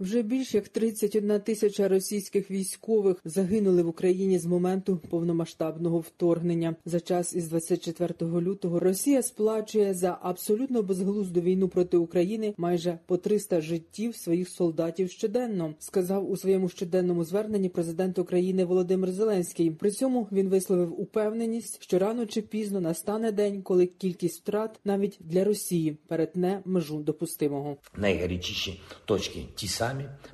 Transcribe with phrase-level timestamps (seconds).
[0.00, 6.76] Вже більш як 31 тисяча російських військових загинули в Україні з моменту повномасштабного вторгнення.
[6.84, 13.16] За час із 24 лютого Росія сплачує за абсолютно безглузду війну проти України майже по
[13.16, 15.74] 300 життів своїх солдатів щоденно.
[15.78, 19.70] Сказав у своєму щоденному зверненні президент України Володимир Зеленський.
[19.70, 25.18] При цьому він висловив упевненість, що рано чи пізно настане день, коли кількість втрат навіть
[25.20, 27.76] для Росії перетне межу допустимого.
[27.96, 29.85] найгарячіші точки ті самі,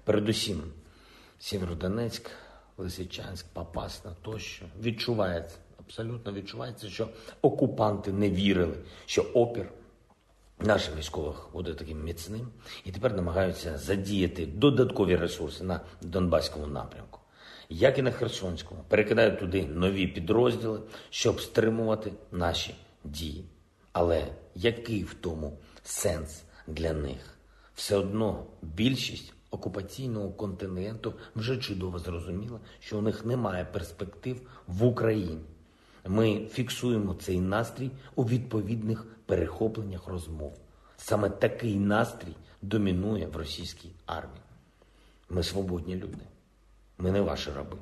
[0.04, 0.62] передусім
[1.38, 2.30] Сєвєродонецьк,
[2.78, 7.08] Лисичанськ, Попасна тощо відчувається, абсолютно відчувається, що
[7.42, 8.74] окупанти не вірили,
[9.06, 9.68] що опір
[10.60, 12.48] наших військових буде таким міцним,
[12.84, 17.20] і тепер намагаються задіяти додаткові ресурси на Донбаському напрямку.
[17.68, 23.44] Як і на Херсонському, перекидають туди нові підрозділи, щоб стримувати наші дії.
[23.92, 27.38] Але який в тому сенс для них?
[27.74, 35.40] Все одно більшість окупаційного континенту вже чудово зрозуміла, що у них немає перспектив в Україні.
[36.06, 40.58] Ми фіксуємо цей настрій у відповідних перехопленнях розмов.
[40.96, 44.42] Саме такий настрій домінує в російській армії.
[45.30, 46.24] Ми свободні люди,
[46.98, 47.76] ми не ваші раби.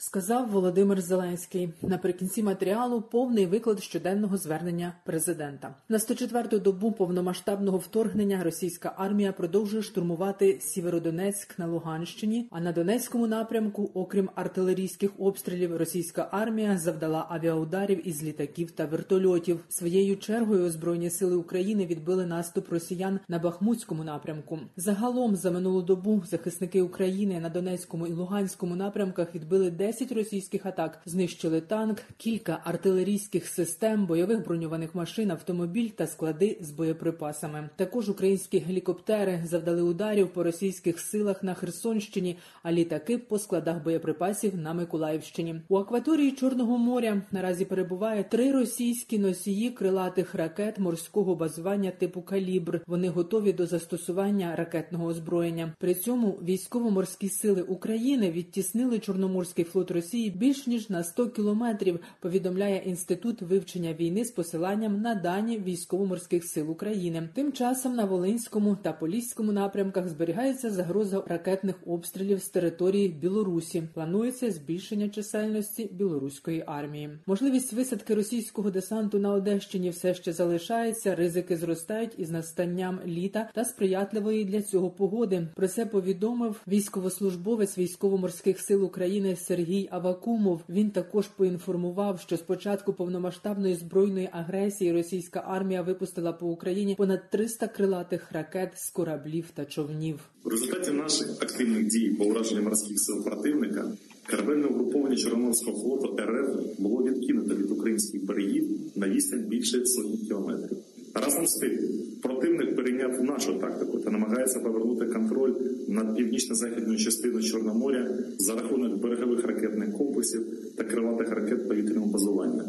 [0.00, 5.74] Сказав Володимир Зеленський наприкінці матеріалу повний виклад щоденного звернення президента.
[5.88, 12.48] На 104-ту добу повномасштабного вторгнення російська армія продовжує штурмувати Сєвєродонецьк на Луганщині.
[12.50, 19.60] А на Донецькому напрямку, окрім артилерійських обстрілів, російська армія завдала авіаударів із літаків та вертольотів.
[19.68, 24.58] Своєю чергою озброєні сили України відбили наступ росіян на Бахмутському напрямку.
[24.76, 31.00] Загалом за минулу добу захисники України на Донецькому і Луганському напрямках відбили 10 російських атак,
[31.06, 37.68] знищили танк, кілька артилерійських систем, бойових броньованих машин, автомобіль та склади з боєприпасами.
[37.76, 44.56] Також українські гелікоптери завдали ударів по російських силах на Херсонщині, а літаки по складах боєприпасів
[44.56, 45.60] на Миколаївщині.
[45.68, 52.80] У акваторії Чорного моря наразі перебуває три російські носії крилатих ракет морського базування типу калібр.
[52.86, 55.72] Вони готові до застосування ракетного озброєння.
[55.78, 62.00] При цьому військово-морські сили України відтіснили Чорноморський флот Росії більш ніж на 100 кілометрів.
[62.20, 67.28] Повідомляє інститут вивчення війни з посиланням на дані військово-морських сил України.
[67.34, 73.82] Тим часом на Волинському та Поліському напрямках зберігається загроза ракетних обстрілів з території Білорусі.
[73.94, 77.10] Планується збільшення чисельності білоруської армії.
[77.26, 81.14] Можливість висадки російського десанту на Одещині все ще залишається.
[81.14, 85.48] Ризики зростають із настанням літа та сприятливої для цього погоди.
[85.54, 90.60] Про це повідомив військовослужбовець військово-морських сил України Сергій Авакумов.
[90.68, 97.30] Він також поінформував, що з початку повномасштабної збройної агресії російська армія випустила по Україні понад
[97.30, 100.20] 300 крилатих ракет з кораблів та човнів.
[100.44, 103.92] В результаті наших активних дій по ураженню морських сил противника
[104.30, 110.78] корабельне угруповання Чорноморського флоту РФ було відкинуто від українських берегів на відстань більше сотні кілометрів.
[111.24, 111.78] Разом з тим,
[112.22, 115.54] противник перейняв нашу тактику та намагається повернути контроль
[115.88, 120.46] над північно-західною частиною Чорноморя за рахунок берегових ракетних комплексів
[120.76, 122.64] та криватих ракет повітряного базування.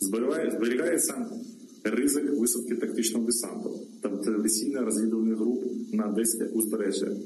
[0.00, 1.26] Зберігається
[1.84, 7.16] ризик висадки тактичного десанту та традиційно розвідувальних груп на Одеське узбережжя.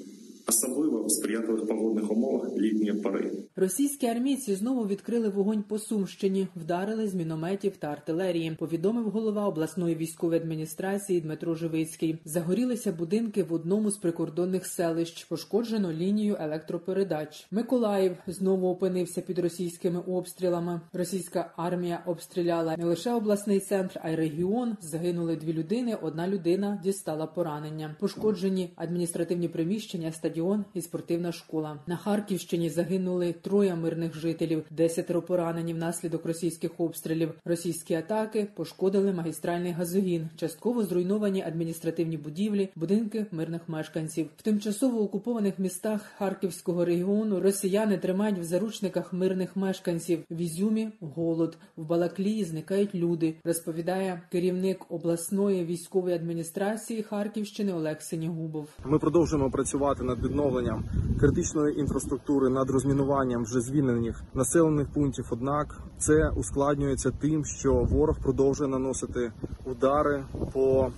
[0.49, 3.33] Особливо в сприятливих погодних умовах літньої пори.
[3.57, 8.57] Російські армійці знову відкрили вогонь по Сумщині, вдарили з мінометів та артилерії.
[8.59, 12.19] Повідомив голова обласної військової адміністрації Дмитро Живицький.
[12.25, 15.25] Загорілися будинки в одному з прикордонних селищ.
[15.25, 17.47] Пошкоджено лінію електропередач.
[17.51, 20.81] Миколаїв знову опинився під російськими обстрілами.
[20.93, 24.77] Російська армія обстріляла не лише обласний центр, а й регіон.
[24.81, 25.99] Загинули дві людини.
[26.03, 27.97] Одна людина дістала поранення.
[28.01, 31.79] Пошкоджені адміністративні приміщення стадіону стадіон і спортивна школа.
[31.87, 37.35] На Харківщині загинули троє мирних жителів, десятеро поранені внаслідок російських обстрілів.
[37.45, 44.29] Російські атаки пошкодили магістральний газогін, частково зруйновані адміністративні будівлі, будинки мирних мешканців.
[44.37, 50.25] В тимчасово окупованих містах Харківського регіону росіяни тримають в заручниках мирних мешканців.
[50.31, 53.35] В Ізюмі голод в Балаклії зникають люди.
[53.45, 58.69] Розповідає керівник обласної військової адміністрації Харківщини Олег Синігубов.
[58.85, 60.85] Ми продовжуємо працювати над відновленням
[61.21, 65.25] критичної інфраструктури, над розмінуванням вже звільнених населених пунктів.
[65.31, 69.33] Однак це ускладнюється тим, що ворог продовжує наносити
[69.65, 70.91] удари по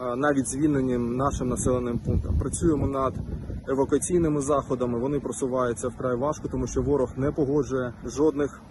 [0.00, 2.38] е, навіть звільненим нашим населеним пунктам.
[2.38, 3.14] Працюємо над
[3.68, 4.98] евакуаційними заходами.
[4.98, 8.62] Вони просуваються вкрай важко, тому що ворог не погоджує жодних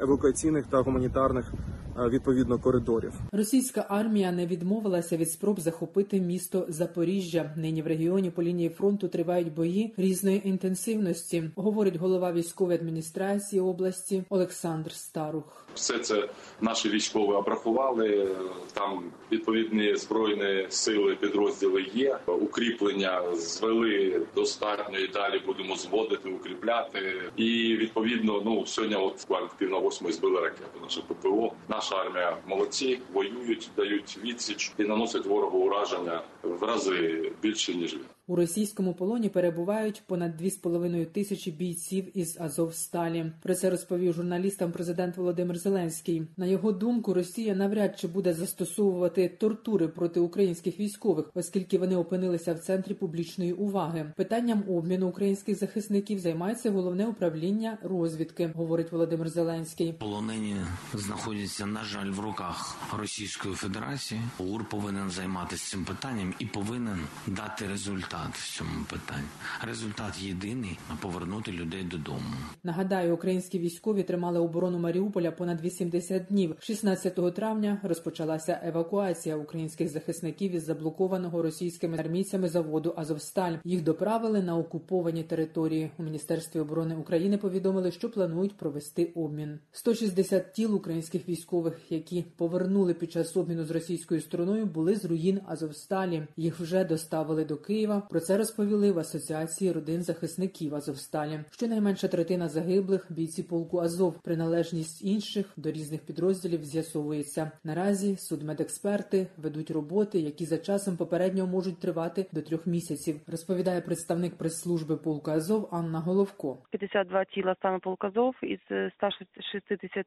[0.00, 1.52] евакуаційних та гуманітарних
[1.98, 3.12] е, відповідно коридорів.
[3.32, 7.54] Російська армія не відмовилася від спроб захопити місто Запоріжжя.
[7.56, 14.24] Нині в регіоні по лінії фронту тривають бої різної інтенсивності, говорить голова військової адміністрації області
[14.28, 15.66] Олександр Старух.
[15.74, 16.28] Все це
[16.60, 18.36] наші військові обрахували.
[18.72, 22.18] Там відповідні збройні сили, підрозділи є.
[22.26, 27.22] Укріплення звели достатньо і далі будемо зводити, укріпляти.
[27.36, 30.80] І відповідно, ну сьогодні, от буквально пів на восьмої збили ракету.
[30.82, 31.52] Наше ППО.
[31.68, 37.96] Наша армія молодці, воюють, дають відсіч і наносять ворогу ураження в рази більше ніж.
[38.26, 43.32] У російському полоні перебувають понад 2,5 тисячі бійців із Азовсталі.
[43.42, 46.22] Про це розповів журналістам президент Володимир Зеленський.
[46.36, 52.54] На його думку, Росія навряд чи буде застосовувати тортури проти українських військових, оскільки вони опинилися
[52.54, 54.12] в центрі публічної уваги.
[54.16, 59.92] Питанням обміну українських захисників займається головне управління розвідки, говорить Володимир Зеленський.
[59.92, 60.56] Полонені
[60.94, 64.20] знаходяться, на жаль, в руках Російської Федерації.
[64.38, 69.28] УР повинен займатися цим питанням і повинен дати результат в цьому питанні.
[69.62, 72.20] Результат єдиний повернути людей додому.
[72.64, 76.56] Нагадаю, українські військові тримали оборону Маріуполя понад 80 днів.
[76.58, 83.56] 16 травня розпочалася евакуація українських захисників із заблокованого російськими армійцями заводу Азовсталь.
[83.64, 85.90] Їх доправили на окуповані території.
[85.98, 89.58] У міністерстві оборони України повідомили, що планують провести обмін.
[89.72, 95.40] 160 тіл українських військових, які повернули під час обміну з російською стороною, були з руїн
[95.46, 96.26] Азовсталі.
[96.36, 98.03] Їх вже доставили до Києва.
[98.10, 101.40] Про це розповіли в асоціації родин захисників Азовсталі.
[101.50, 104.22] Щонайменша третина загиблих бійці полку Азов.
[104.22, 107.50] Приналежність інших до різних підрозділів з'ясовується.
[107.64, 113.20] Наразі судмедексперти ведуть роботи, які за часом попередньо можуть тривати до трьох місяців.
[113.26, 116.58] Розповідає представник прес-служби полку Азов Анна Головко.
[116.70, 120.06] 52 тіла саме полказов із е, 160.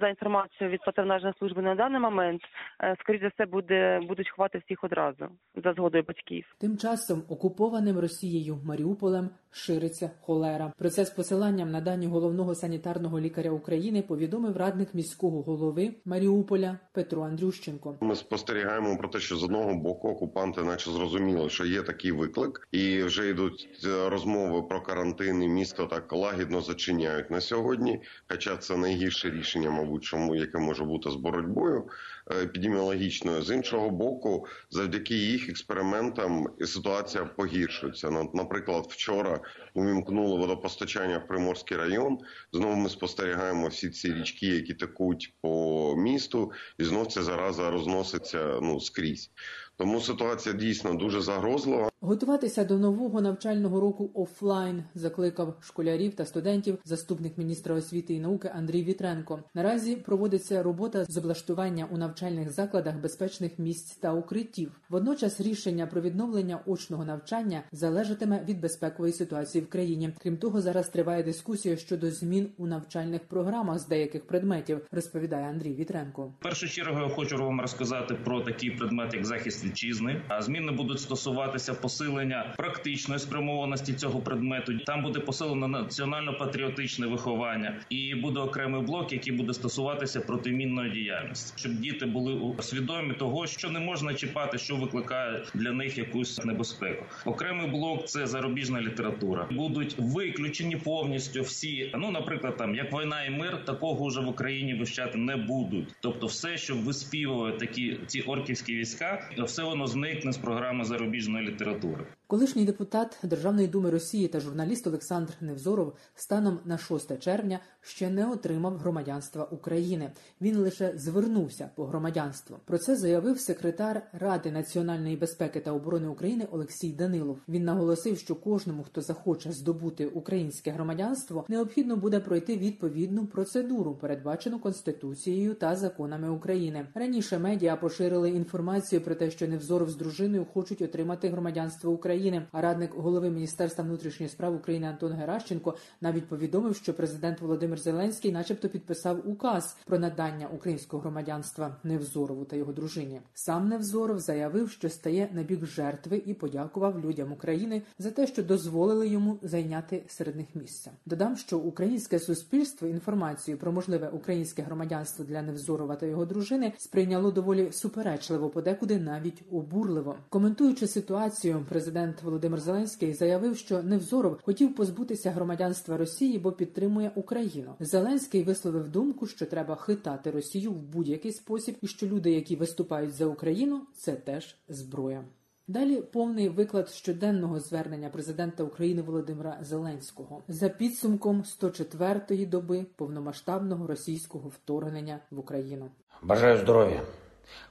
[0.00, 2.42] За інформацією від патронажної служби на даний момент,
[2.80, 5.28] е, скоріш за все, буде будуть ховати всіх одразу
[5.64, 6.44] за згодою батьків.
[6.60, 10.72] Тим часом окупованим Росією Маріуполем шириться холера.
[10.78, 16.78] Про це з посиланням на дані головного санітарного лікаря України повідомив радник міського голови Маріуполя
[16.92, 17.96] Петро Андрющенко.
[18.00, 22.68] Ми спостерігаємо про те, що з одного боку окупанти, наче зрозуміли, що є такий виклик,
[22.72, 25.42] і вже йдуть е, розмови про карантин.
[25.42, 28.00] і Місто так лагідно зачиняють на сьогодні.
[28.28, 31.84] Хоча це найгірше рішення, мабуть, чому яке може бути з боротьбою
[32.32, 33.42] епідеміологічною.
[33.42, 38.10] З іншого боку, завдяки їх експериментам ситуація погіршується.
[38.10, 39.40] На- Наприклад, вчора
[39.74, 42.18] увімкнули водопостачання в Приморський район.
[42.52, 48.58] Знову ми спостерігаємо всі ці річки, які текуть по місту, і знов ця зараза розноситься
[48.62, 49.30] ну скрізь.
[49.78, 51.90] Тому ситуація дійсно дуже загрозлива.
[52.06, 58.50] Готуватися до нового навчального року офлайн закликав школярів та студентів заступник міністра освіти і науки
[58.54, 59.38] Андрій Вітренко.
[59.54, 64.80] Наразі проводиться робота з облаштування у навчальних закладах безпечних місць та укриттів.
[64.88, 70.10] Водночас рішення про відновлення очного навчання залежатиме від безпекової ситуації в країні.
[70.22, 75.74] Крім того, зараз триває дискусія щодо змін у навчальних програмах з деяких предметів, розповідає Андрій
[75.74, 76.32] Вітренко.
[76.40, 80.22] В першу чергу я хочу вам розказати про такий предмет, як захист вітчизни.
[80.28, 84.78] А зміни будуть стосуватися посилення практичної спрямованості цього предмету.
[84.78, 91.72] Там буде посилено національно-патріотичне виховання, і буде окремий блок, який буде стосуватися протимінної діяльності, щоб
[91.72, 97.04] діти були свідомі того, що не можна чіпати, що викликає для них якусь небезпеку.
[97.24, 99.48] Окремий блок це зарубіжна література.
[99.50, 101.90] Будуть виключені повністю всі.
[101.98, 105.94] Ну, наприклад, там як війна і мир, такого вже в Україні вивчати не будуть.
[106.00, 111.75] Тобто, все, що виспівують такі ці орківські війська, все воно зникне з програми зарубіжної літератури.
[111.76, 112.06] duro.
[112.28, 118.30] Колишній депутат Державної думи Росії та журналіст Олександр Невзоров станом на 6 червня ще не
[118.30, 120.12] отримав громадянства України.
[120.40, 122.58] Він лише звернувся по громадянство.
[122.64, 127.38] Про це заявив секретар Ради національної безпеки та оборони України Олексій Данилов.
[127.48, 134.58] Він наголосив, що кожному, хто захоче здобути українське громадянство, необхідно буде пройти відповідну процедуру, передбачену
[134.58, 136.86] конституцією та законами України.
[136.94, 142.15] Раніше медіа поширили інформацію про те, що Невзоров з дружиною хочуть отримати громадянство України.
[142.52, 148.32] А радник голови міністерства внутрішніх справ України Антон Геращенко навіть повідомив, що президент Володимир Зеленський,
[148.32, 153.20] начебто, підписав указ про надання українського громадянства Невзорову та його дружині.
[153.34, 158.42] Сам Невзоров заявив, що стає на бік жертви і подякував людям України за те, що
[158.42, 160.90] дозволили йому зайняти серед них місце.
[161.06, 167.30] Додам, що українське суспільство інформацію про можливе українське громадянство для Невзорова та його дружини сприйняло
[167.30, 170.16] доволі суперечливо, подекуди навіть обурливо.
[170.28, 177.74] Коментуючи ситуацію, президент Володимир Зеленський заявив, що Невзоров хотів позбутися громадянства Росії, бо підтримує Україну.
[177.80, 183.14] Зеленський висловив думку, що треба хитати Росію в будь-який спосіб, і що люди, які виступають
[183.14, 185.24] за Україну, це теж зброя.
[185.68, 194.48] Далі повний виклад щоденного звернення президента України Володимира Зеленського за підсумком 104-ї доби повномасштабного російського
[194.48, 195.90] вторгнення в Україну.
[196.22, 197.02] Бажаю здоров'я.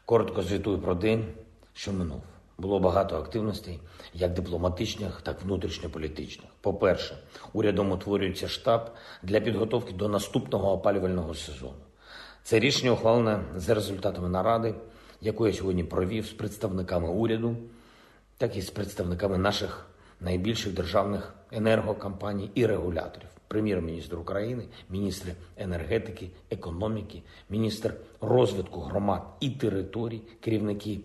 [0.06, 1.26] Коротко звітую про день,
[1.74, 2.22] що минув.
[2.58, 3.80] Було багато активностей,
[4.14, 6.50] як дипломатичних, так і внутрішньополітичних.
[6.62, 7.18] По-перше,
[7.54, 8.90] урядом утворюється штаб
[9.24, 11.74] для підготовки до наступного опалювального сезону.
[12.44, 14.76] Це рішення ухвалене за результатами наради,
[15.22, 17.56] яку я сьогодні провів з представниками уряду,
[18.38, 19.86] так і з представниками наших
[20.22, 23.30] найбільших державних енергокомпаній і регуляторів.
[23.48, 31.00] Прем'єр-міністр України, міністр енергетики, економіки, міністр розвитку громад і територій, керівники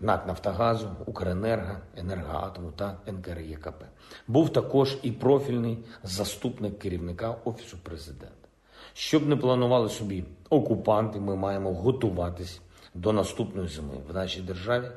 [0.00, 3.84] НАК Нафтогазу, Укренерго, Енергоатому та НКРЄКП.
[4.28, 8.48] Був також і профільний заступник керівника Офісу президента.
[8.92, 12.60] Щоб не планували собі окупанти, ми маємо готуватись
[12.94, 14.90] до наступної зими в нашій державі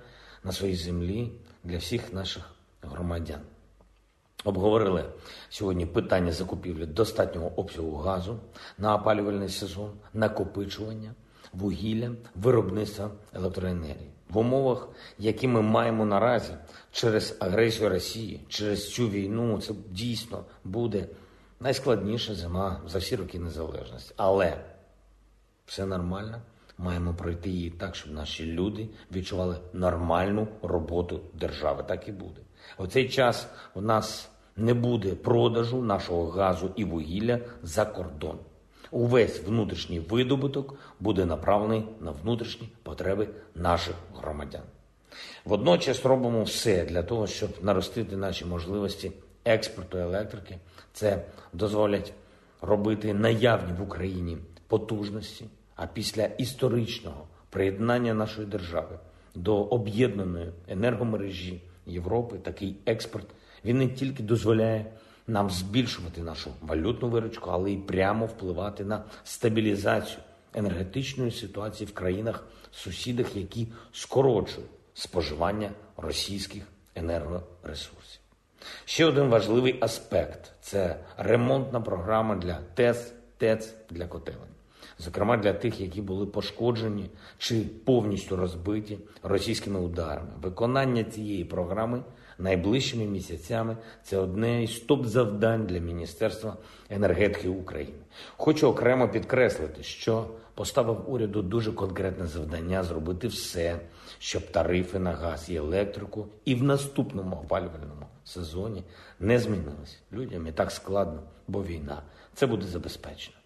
[0.44, 1.32] на своїй землі
[1.63, 2.44] для всіх наших
[2.82, 3.41] громадян.
[4.44, 5.06] Обговорили
[5.50, 8.39] сьогодні питання закупівлі достатнього обсягу газу
[8.77, 11.13] на опалювальний сезон, накопичування,
[11.53, 14.88] вугілля, виробництва електроенергії в умовах,
[15.19, 16.53] які ми маємо наразі
[16.91, 19.62] через агресію Росії, через цю війну.
[19.62, 21.07] Це дійсно буде
[21.59, 24.13] найскладніша зима за всі роки незалежності.
[24.17, 24.57] Але
[25.65, 26.41] все нормально.
[26.77, 31.83] Маємо пройти її так, щоб наші люди відчували нормальну роботу держави.
[31.88, 32.41] Так і буде.
[32.77, 38.39] У цей час у нас не буде продажу нашого газу і вугілля за кордон.
[38.91, 44.63] Увесь внутрішній видобуток буде направлений на внутрішні потреби наших громадян.
[45.46, 49.12] Водночас робимо все для того, щоб наростити наші можливості
[49.46, 50.58] експорту електрики.
[50.93, 52.13] Це дозволять
[52.62, 55.46] робити наявні в Україні потужності.
[55.75, 59.00] А після історичного приєднання нашої держави
[59.36, 63.27] до об'єднаної енергомережі Європи такий експорт
[63.65, 64.86] він не тільки дозволяє
[65.29, 70.19] нам збільшувати нашу валютну виручку, але й прямо впливати на стабілізацію
[70.53, 76.63] енергетичної ситуації в країнах-сусідах, які скорочують споживання російських
[76.95, 78.21] енергоресурсів.
[78.86, 84.39] Ще один важливий аспект це ремонтна програма для ТЕС, ТЕЦ для котелень.
[85.00, 90.29] Зокрема, для тих, які були пошкоджені чи повністю розбиті російськими ударами.
[90.41, 92.03] Виконання цієї програми
[92.39, 96.58] найближчими місяцями це одне із топ-завдань для Міністерства
[96.89, 98.00] енергетики України.
[98.38, 103.79] Хочу окремо підкреслити, що поставив уряду дуже конкретне завдання зробити все,
[104.19, 108.84] щоб тарифи на газ і електрику і в наступному опалювальному сезоні
[109.19, 109.98] не змінилися.
[110.13, 112.01] Людям і так складно, бо війна
[112.34, 113.38] це буде забезпечено.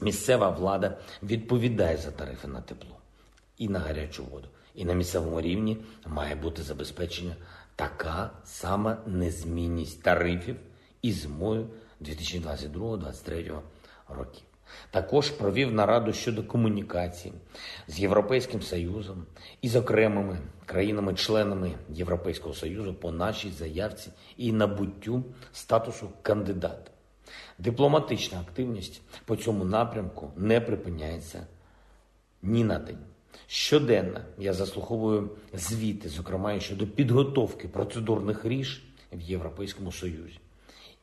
[0.00, 2.96] Місцева влада відповідає за тарифи на тепло
[3.58, 4.48] і на гарячу воду.
[4.74, 7.36] І на місцевому рівні має бути забезпечення
[7.78, 10.56] така сама незмінність тарифів
[11.02, 11.68] і зимою
[12.00, 13.60] 2022-2023
[14.08, 14.42] років.
[14.90, 17.34] Також провів нараду щодо комунікації
[17.88, 19.26] з Європейським Союзом
[19.62, 26.90] і з окремими країнами-членами Європейського Союзу по нашій заявці і набуттю статусу кандидата.
[27.58, 31.46] Дипломатична активність по цьому напрямку не припиняється
[32.42, 32.98] ні на день.
[33.50, 40.38] Щоденно я заслуховую звіти, зокрема і щодо підготовки процедурних рішень в Європейському Союзі.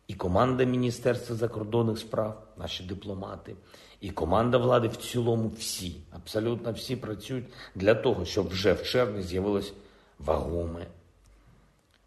[0.07, 3.55] І команда Міністерства закордонних справ, наші дипломати,
[4.01, 9.21] і команда влади в цілому, всі, абсолютно всі працюють для того, щоб вже в червні
[9.21, 9.73] з'явилось
[10.19, 10.87] вагоме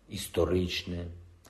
[0.08, 1.06] історичне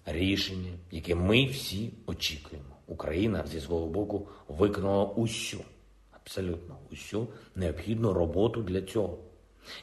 [0.07, 2.68] рішення, яке ми всі очікуємо.
[2.87, 5.64] Україна зі свого боку виконала усю,
[6.28, 9.18] абсолютно усю необхідну роботу для цього.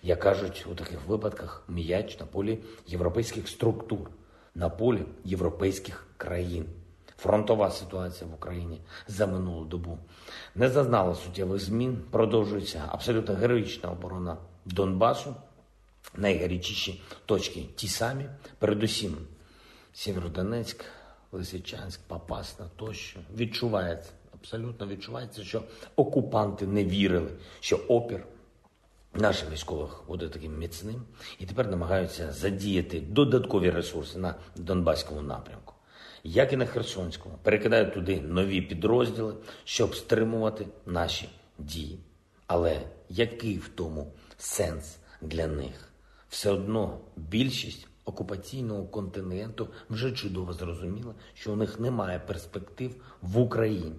[0.03, 4.09] Як кажуть у таких випадках, м'яч на полі європейських структур,
[4.55, 6.65] на полі європейських країн.
[7.17, 9.97] Фронтова ситуація в Україні за минулу добу
[10.55, 12.01] не зазнала суттєвих змін.
[12.11, 15.35] Продовжується абсолютно героїчна оборона Донбасу.
[16.17, 18.25] Найгарячіші точки ті самі,
[18.59, 19.17] передусім
[19.93, 20.85] Сєвєродонецьк,
[21.31, 24.11] Лисичанськ, Попасна тощо відчувається,
[24.45, 25.63] абсолютно відчувається, що
[25.95, 28.25] окупанти не вірили, що опір
[29.13, 31.01] наших військових буде таким міцним,
[31.39, 35.73] і тепер намагаються задіяти додаткові ресурси на Донбаському напрямку,
[36.23, 39.33] як і на Херсонському, перекидають туди нові підрозділи,
[39.63, 41.99] щоб стримувати наші дії.
[42.47, 45.89] Але який в тому сенс для них?
[46.29, 53.95] Все одно більшість окупаційного континенту вже чудово зрозуміла, що у них немає перспектив в Україні.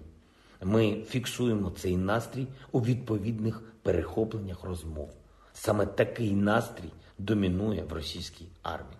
[0.63, 5.13] Ми фіксуємо цей настрій у відповідних перехопленнях розмов.
[5.53, 8.97] Саме такий настрій домінує в російській армії.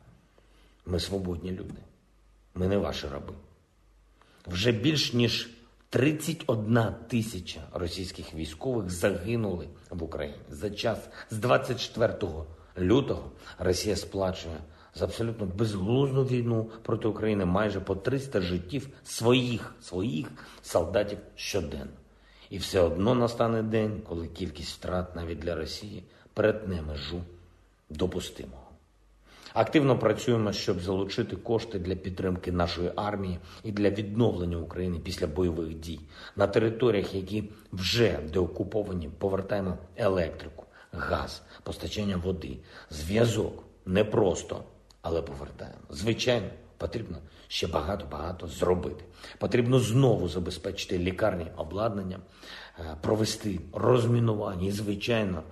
[0.85, 1.81] Ми свободні люди,
[2.55, 3.33] ми не ваші раби.
[4.47, 5.49] Вже більш ніж
[5.89, 10.99] 31 тисяча російських військових загинули в Україні за час
[11.31, 12.13] з 24
[12.77, 13.31] лютого.
[13.59, 14.57] Росія сплачує
[14.95, 20.27] за абсолютно безглузну війну проти України майже по 300 життів своїх своїх
[20.61, 21.91] солдатів щоденно.
[22.49, 26.03] І все одно настане день, коли кількість втрат навіть для Росії
[26.33, 27.21] перетне межу
[27.89, 28.67] допустимого.
[29.53, 35.73] Активно працюємо, щоб залучити кошти для підтримки нашої армії і для відновлення України після бойових
[35.73, 35.99] дій
[36.35, 42.57] на територіях, які вже деокуповані, повертаємо електрику, газ, постачання води,
[42.89, 44.63] зв'язок не просто
[45.07, 45.77] але повертаємо.
[45.89, 46.47] Звичайно,
[46.77, 49.03] потрібно ще багато-багато зробити.
[49.37, 52.21] Потрібно знову забезпечити лікарні обладнанням,
[52.79, 55.43] е, провести розмінування і, звичайно,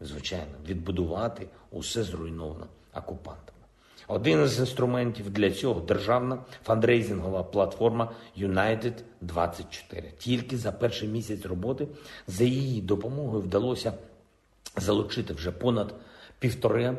[0.00, 3.58] звичайно, відбудувати усе зруйноване окупантами.
[4.08, 11.88] Один із інструментів для цього державна фандрейзингова платформа United 24 Тільки за перший місяць роботи
[12.26, 13.92] за її допомогою вдалося
[14.76, 15.94] залучити вже понад
[16.38, 16.96] півтори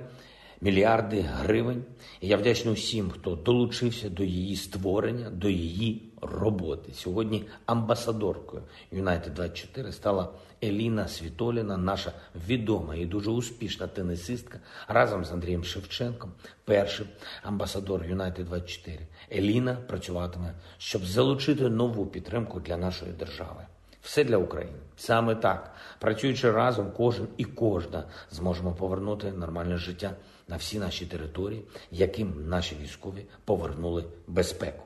[0.62, 1.84] мільярди гривень.
[2.22, 6.94] І я вдячний усім, хто долучився до її створення, до її роботи.
[6.94, 8.64] Сьогодні амбасадоркою
[8.94, 10.30] United 24 стала
[10.64, 12.14] Еліна Світоліна, наша
[12.48, 16.32] відома і дуже успішна тенісистка, разом з Андрієм Шевченком,
[16.66, 17.06] перший
[17.44, 23.66] амбасадор United 24 Еліна працюватиме, щоб залучити нову підтримку для нашої держави.
[24.02, 24.78] Все для України.
[24.98, 30.12] Саме так, працюючи разом, кожен і кожна зможемо повернути нормальне життя
[30.50, 34.84] на всі наші території, яким наші військові повернули безпеку.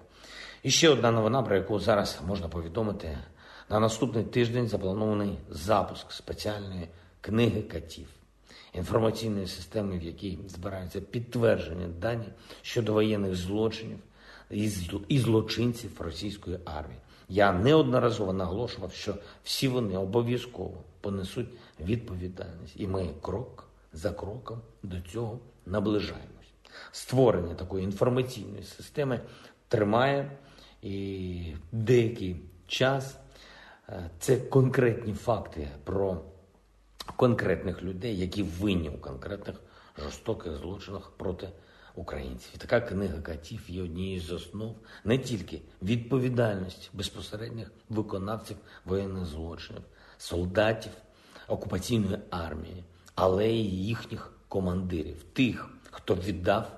[0.64, 3.18] І ще одна новина, про яку зараз можна повідомити.
[3.70, 6.88] На наступний тиждень запланований запуск спеціальної
[7.22, 8.08] книги катів,
[8.74, 12.28] інформаційної системи, в якій збираються підтвердження дані
[12.62, 13.98] щодо воєнних злочинів
[15.08, 17.00] і злочинців російської армії.
[17.30, 21.50] Я неодноразово наголошував, що всі вони обов'язково понесуть
[21.80, 26.54] відповідальність, і ми крок за кроком до цього наближаємось.
[26.92, 29.22] Створення такої інформаційної системи
[29.68, 30.32] тримає
[30.82, 32.36] і деякий
[32.68, 33.18] час.
[33.90, 36.22] Е, це конкретні факти про
[37.16, 39.56] конкретних людей, які винні у конкретних
[39.98, 41.50] жорстоких злочинах проти
[41.96, 42.58] українців.
[42.58, 49.82] Така книга катів є однією з основ не тільки відповідальності безпосередніх виконавців воєнних злочинів,
[50.18, 50.92] солдатів
[51.48, 52.84] окупаційної армії,
[53.16, 56.72] але й їхніх командирів, тих, хто віддав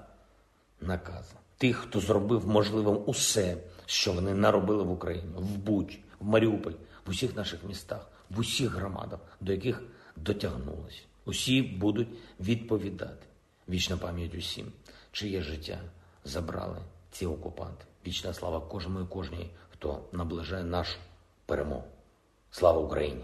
[0.81, 6.71] накази, тих, хто зробив можливим усе, що вони наробили в Україні, в Буч, в Маріуполь,
[7.05, 9.83] в усіх наших містах, в усіх громадах, до яких
[10.15, 11.01] дотягнулися.
[11.25, 12.07] Усі будуть
[12.39, 13.25] відповідати.
[13.69, 14.71] Вічна пам'ять усім,
[15.11, 15.79] чиє життя
[16.23, 16.77] забрали
[17.11, 17.85] ці окупанти.
[18.07, 20.97] Вічна слава кожному і кожній, хто наближає нашу
[21.45, 21.87] перемогу.
[22.51, 23.23] Слава Україні!